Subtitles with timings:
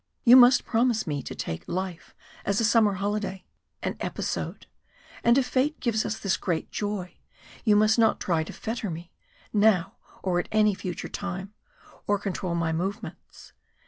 [0.23, 3.45] You must promise me to take life as a summer holiday
[3.83, 4.65] an episode
[5.23, 7.17] and if fate gives us this great joy,
[7.63, 9.11] you must not try to fetter me,
[9.53, 11.53] now or at any future time,
[12.07, 13.53] or control my movements.